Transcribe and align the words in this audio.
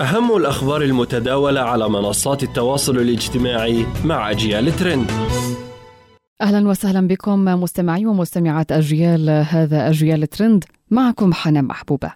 أهم 0.00 0.36
الأخبار 0.36 0.82
المتداولة 0.82 1.60
على 1.60 1.88
منصات 1.88 2.42
التواصل 2.42 2.96
الاجتماعي 2.96 3.86
مع 4.04 4.30
أجيال 4.30 4.76
ترند. 4.76 5.10
أهلا 6.42 6.68
وسهلا 6.68 7.08
بكم 7.08 7.44
مستمعي 7.44 8.06
ومستمعات 8.06 8.72
أجيال 8.72 9.30
هذا 9.30 9.88
أجيال 9.88 10.26
ترند. 10.26 10.64
معكم 10.90 11.32
حنان 11.32 11.64
محبوبة. 11.64 12.12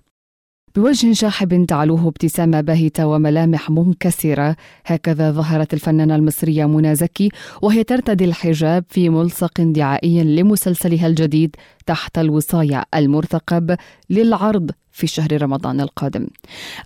بوجه 0.77 1.13
شاحب 1.13 1.67
تعلوه 1.67 2.09
ابتسامة 2.09 2.61
باهتة 2.61 3.07
وملامح 3.07 3.71
منكسرة 3.71 4.57
هكذا 4.87 5.31
ظهرت 5.31 5.75
الفنانة 5.75 6.15
المصرية 6.15 6.67
منى 6.67 6.95
زكي 6.95 7.29
وهي 7.63 7.85
ترتدي 7.85 8.25
الحجاب 8.25 8.85
في 8.89 9.09
ملصق 9.09 9.61
دعائي 9.61 10.25
لمسلسلها 10.25 11.07
الجديد 11.07 11.57
تحت 11.87 12.19
الوصاية 12.19 12.83
المرتقب 12.95 13.77
للعرض. 14.11 14.71
في 14.95 15.07
شهر 15.07 15.43
رمضان 15.43 15.81
القادم. 15.81 16.27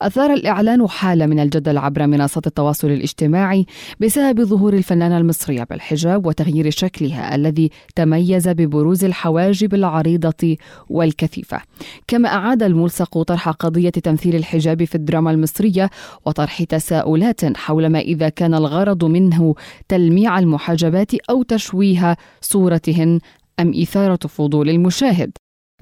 أثار 0.03 0.33
الإعلان 0.33 0.89
حالة 0.89 1.27
من 1.27 1.41
الجدل 1.41 1.79
عبر 1.79 2.07
منصات 2.07 2.47
التواصل 2.47 2.91
الاجتماعي 2.91 3.67
بسبب 4.01 4.45
ظهور 4.45 4.75
الفنانة 4.75 5.19
المصرية 5.19 5.65
بالحجاب 5.65 6.27
وتغيير 6.27 6.71
شكلها 6.71 7.35
الذي 7.35 7.71
تميز 7.95 8.49
ببروز 8.49 9.05
الحواجب 9.05 9.75
العريضة 9.75 10.57
والكثيفة. 10.89 11.61
كما 12.07 12.29
أعاد 12.29 12.63
الملصق 12.63 13.23
طرح 13.23 13.49
قضية 13.49 13.91
تمثيل 13.91 14.37
الحجاب 14.37 14.85
في 14.85 14.95
الدراما 14.95 15.31
المصرية 15.31 15.91
وطرح 16.27 16.63
تساؤلات 16.63 17.57
حول 17.57 17.87
ما 17.87 17.99
إذا 17.99 18.29
كان 18.29 18.55
الغرض 18.55 19.05
منه 19.05 19.55
تلميع 19.89 20.39
المحجبات 20.39 21.15
أو 21.15 21.43
تشويه 21.43 22.17
صورتهن 22.41 23.21
أم 23.61 23.73
إثارة 23.83 24.27
فضول 24.29 24.71
المشاهد 24.71 25.31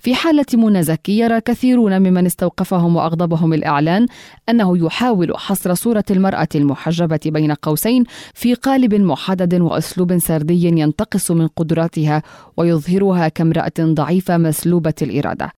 في 0.00 0.14
حالة 0.14 0.46
منى 0.54 0.82
زكي 0.82 1.18
يرى 1.18 1.40
كثيرون 1.40 1.98
ممن 1.98 2.26
استوقفهم 2.26 2.96
وأغضبهم 2.96 3.52
الإعلان 3.52 4.06
أنه 4.48 4.78
يحاول 4.78 5.36
حصر 5.36 5.74
صورة 5.74 6.04
المرأة 6.10 6.48
المحجبة 6.54 7.20
بين 7.26 7.52
قوسين 7.52 8.04
في 8.34 8.54
قالب 8.54 8.94
محدد 8.94 9.60
وأسلوب 9.60 10.18
سردي 10.18 10.66
ينتقص 10.66 11.30
من 11.30 11.46
قدراتها 11.46 12.22
ويظهرها 12.56 13.28
كامرأة 13.28 13.72
ضعيفة 13.80 14.36
مسلوبة 14.36 14.94
الإرادة. 15.02 15.52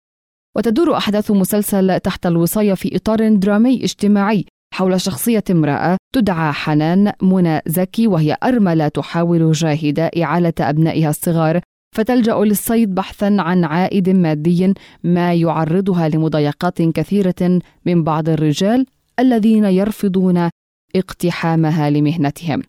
وتدور 0.56 0.96
أحداث 0.96 1.30
مسلسل 1.30 2.00
تحت 2.00 2.26
الوصاية 2.26 2.74
في 2.74 2.96
إطار 2.96 3.34
درامي 3.34 3.84
اجتماعي 3.84 4.44
حول 4.74 5.00
شخصية 5.00 5.44
امرأة 5.50 5.96
تدعى 6.14 6.52
حنان 6.52 7.12
منى 7.22 7.60
زكي 7.66 8.06
وهي 8.06 8.36
أرملة 8.42 8.88
تحاول 8.88 9.52
جاهدة 9.52 10.10
إعالة 10.22 10.52
أبنائها 10.60 11.10
الصغار 11.10 11.60
فتلجأ 11.98 12.34
للصيد 12.34 12.94
بحثا 12.94 13.36
عن 13.38 13.64
عائد 13.64 14.08
مادي 14.08 14.74
ما 15.04 15.34
يعرضها 15.34 16.08
لمضايقات 16.08 16.82
كثيرة 16.82 17.60
من 17.86 18.04
بعض 18.04 18.28
الرجال 18.28 18.86
الذين 19.20 19.64
يرفضون 19.64 20.50
اقتحامها 20.96 21.90
لمهنتهم. 21.90 22.62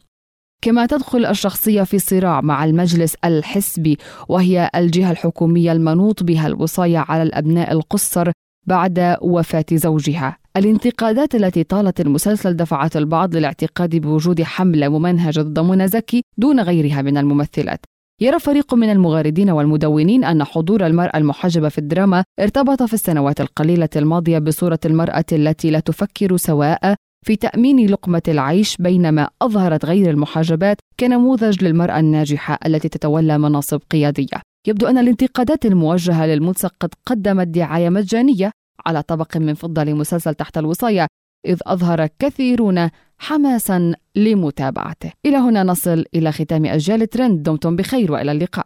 كما 0.61 0.85
تدخل 0.85 1.25
الشخصية 1.25 1.83
في 1.83 1.99
صراع 1.99 2.41
مع 2.41 2.65
المجلس 2.65 3.15
الحسبي 3.25 3.97
وهي 4.29 4.69
الجهة 4.75 5.11
الحكومية 5.11 5.71
المنوط 5.71 6.23
بها 6.23 6.47
الوصاية 6.47 6.97
على 6.97 7.23
الأبناء 7.23 7.71
القصر 7.71 8.31
بعد 8.67 9.17
وفاة 9.21 9.65
زوجها. 9.73 10.37
الانتقادات 10.57 11.35
التي 11.35 11.63
طالت 11.63 12.01
المسلسل 12.01 12.53
دفعت 12.53 12.97
البعض 12.97 13.35
للاعتقاد 13.35 13.95
بوجود 13.95 14.41
حملة 14.41 14.89
ممنهجة 14.89 15.41
ضد 15.41 15.59
منى 15.59 15.87
زكي 15.87 16.21
دون 16.37 16.59
غيرها 16.59 17.01
من 17.01 17.17
الممثلات 17.17 17.85
يرى 18.21 18.39
فريق 18.39 18.73
من 18.73 18.89
المغردين 18.89 19.49
والمدونين 19.49 20.23
أن 20.23 20.43
حضور 20.43 20.85
المرأة 20.85 21.17
المحجبة 21.17 21.69
في 21.69 21.77
الدراما 21.77 22.23
ارتبط 22.39 22.83
في 22.83 22.93
السنوات 22.93 23.41
القليلة 23.41 23.89
الماضية 23.95 24.39
بصورة 24.39 24.79
المرأة 24.85 25.25
التي 25.31 25.71
لا 25.71 25.79
تفكر 25.79 26.37
سواء 26.37 26.95
في 27.25 27.35
تأمين 27.35 27.89
لقمة 27.89 28.21
العيش 28.27 28.77
بينما 28.79 29.29
أظهرت 29.41 29.85
غير 29.85 30.09
المحجبات 30.09 30.77
كنموذج 30.99 31.63
للمرأة 31.63 31.99
الناجحة 31.99 32.59
التي 32.65 32.89
تتولى 32.89 33.37
مناصب 33.37 33.81
قيادية. 33.91 34.41
يبدو 34.67 34.87
أن 34.87 34.97
الانتقادات 34.97 35.65
الموجهة 35.65 36.25
للملصق 36.25 36.73
قد 36.79 36.89
قدمت 37.05 37.47
دعاية 37.47 37.89
مجانية 37.89 38.51
على 38.85 39.01
طبق 39.03 39.37
من 39.37 39.53
فضة 39.53 39.83
لمسلسل 39.83 40.33
تحت 40.33 40.57
الوصاية 40.57 41.07
إذ 41.45 41.59
أظهر 41.65 42.07
كثيرون 42.19 42.89
حماسا 43.17 43.93
لمتابعته. 44.23 45.11
إلى 45.25 45.37
هنا 45.37 45.63
نصل 45.63 46.05
إلى 46.15 46.31
ختام 46.31 46.65
أجيال 46.65 47.09
ترند. 47.09 47.43
دمتم 47.43 47.75
بخير 47.75 48.11
وإلى 48.11 48.31
اللقاء. 48.31 48.65